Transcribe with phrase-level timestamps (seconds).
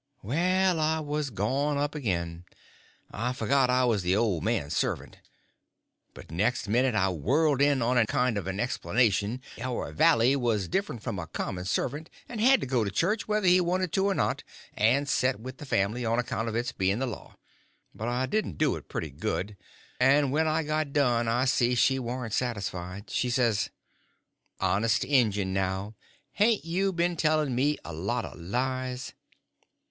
[0.23, 2.45] Well, I was gone up again.
[3.11, 5.19] I forgot I was the old man's servant.
[6.15, 10.35] But next minute I whirled in on a kind of an explanation how a valley
[10.35, 13.93] was different from a common servant and had to go to church whether he wanted
[13.93, 14.43] to or not,
[14.73, 17.37] and set with the family, on account of its being the law.
[17.93, 19.55] But I didn't do it pretty good,
[19.99, 23.11] and when I got done I see she warn't satisfied.
[23.11, 23.69] She says:
[24.59, 25.93] "Honest injun, now,
[26.31, 29.13] hain't you been telling me a lot of lies?"